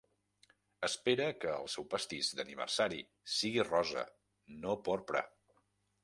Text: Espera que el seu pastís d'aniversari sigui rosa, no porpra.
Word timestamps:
Espera 0.85 1.25
que 1.41 1.49
el 1.57 1.67
seu 1.73 1.85
pastís 1.91 2.31
d'aniversari 2.39 3.01
sigui 3.33 3.65
rosa, 3.67 4.07
no 4.63 4.79
porpra. 4.89 5.23